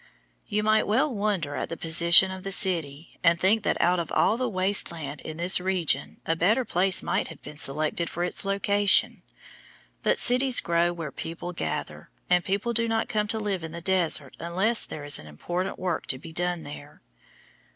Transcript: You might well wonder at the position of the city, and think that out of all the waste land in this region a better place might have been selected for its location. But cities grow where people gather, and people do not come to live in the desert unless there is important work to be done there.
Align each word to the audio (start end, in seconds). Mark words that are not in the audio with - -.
You 0.47 0.63
might 0.63 0.87
well 0.87 1.13
wonder 1.13 1.55
at 1.55 1.69
the 1.69 1.77
position 1.77 2.31
of 2.31 2.41
the 2.41 2.51
city, 2.51 3.19
and 3.23 3.39
think 3.39 3.61
that 3.61 3.79
out 3.79 3.99
of 3.99 4.11
all 4.13 4.35
the 4.35 4.49
waste 4.49 4.91
land 4.91 5.21
in 5.21 5.37
this 5.37 5.59
region 5.59 6.19
a 6.25 6.35
better 6.35 6.65
place 6.65 7.03
might 7.03 7.27
have 7.27 7.39
been 7.43 7.55
selected 7.55 8.09
for 8.09 8.23
its 8.23 8.43
location. 8.43 9.21
But 10.01 10.17
cities 10.17 10.59
grow 10.59 10.91
where 10.91 11.11
people 11.11 11.53
gather, 11.53 12.09
and 12.31 12.43
people 12.43 12.73
do 12.73 12.87
not 12.87 13.09
come 13.09 13.27
to 13.27 13.39
live 13.39 13.63
in 13.63 13.73
the 13.73 13.79
desert 13.79 14.35
unless 14.39 14.85
there 14.85 15.03
is 15.03 15.19
important 15.19 15.77
work 15.77 16.07
to 16.07 16.17
be 16.17 16.31
done 16.31 16.63
there. 16.63 17.03